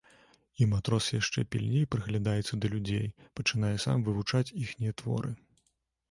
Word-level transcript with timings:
І 0.63 0.67
матрос 0.69 1.07
яшчэ 1.15 1.41
пільней 1.55 1.83
прыглядаецца 1.95 2.53
да 2.63 2.71
людзей, 2.73 3.05
пачынае 3.39 3.69
сам 3.85 3.97
вывучаць 4.07 4.53
іхнія 4.63 4.95
творы. 5.03 5.31